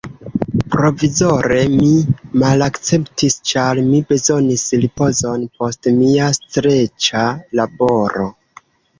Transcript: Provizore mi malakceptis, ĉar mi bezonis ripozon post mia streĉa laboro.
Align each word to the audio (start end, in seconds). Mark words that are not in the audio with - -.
Provizore 0.75 1.57
mi 1.73 1.89
malakceptis, 2.43 3.35
ĉar 3.51 3.81
mi 3.89 3.99
bezonis 4.13 4.63
ripozon 4.85 5.43
post 5.61 5.89
mia 5.99 6.31
streĉa 6.39 7.27
laboro. 7.61 8.27